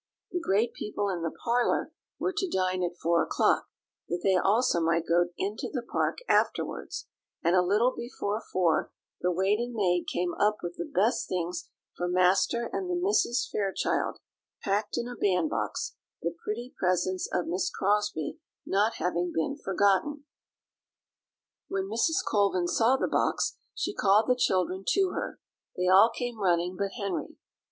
The 0.31 0.39
great 0.39 0.73
people 0.73 1.09
in 1.09 1.21
the 1.21 1.29
parlour 1.45 1.91
were 2.17 2.33
to 2.35 2.49
dine 2.49 2.81
at 2.81 2.97
four 2.97 3.21
o'clock, 3.21 3.67
that 4.09 4.21
they 4.23 4.35
also 4.35 4.79
might 4.81 5.05
go 5.05 5.25
into 5.37 5.69
the 5.71 5.83
park 5.83 6.17
afterwards; 6.27 7.05
and 7.43 7.55
a 7.55 7.61
little 7.61 7.93
before 7.95 8.41
four 8.51 8.91
the 9.19 9.31
waiting 9.31 9.75
maid 9.75 10.07
came 10.11 10.33
up 10.39 10.57
with 10.63 10.75
the 10.77 10.91
best 10.91 11.29
things 11.29 11.69
for 11.95 12.07
Master 12.07 12.67
and 12.73 12.89
the 12.89 12.95
Misses 12.99 13.47
Fairchild, 13.51 14.17
packed 14.63 14.97
in 14.97 15.07
a 15.07 15.15
bandbox, 15.15 15.95
the 16.23 16.33
pretty 16.43 16.73
presents 16.79 17.29
of 17.31 17.45
Miss 17.45 17.69
Crosbie 17.69 18.39
not 18.65 18.95
having 18.95 19.31
been 19.31 19.55
forgotten. 19.55 20.23
When 21.67 21.83
Mrs. 21.85 22.25
Colvin 22.27 22.67
saw 22.67 22.97
the 22.97 23.07
box 23.07 23.59
she 23.75 23.93
called 23.93 24.27
the 24.27 24.35
children 24.35 24.83
to 24.93 25.11
her; 25.11 25.39
they 25.77 25.87
all 25.87 26.09
came 26.09 26.39
running 26.41 26.75
but 26.75 26.93
Henry. 26.97 27.35